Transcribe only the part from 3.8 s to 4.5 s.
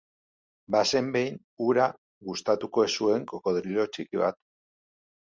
txiki bat.